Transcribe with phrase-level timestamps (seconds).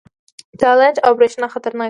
[0.61, 1.79] تالنده او برېښنا خطرناک دي؟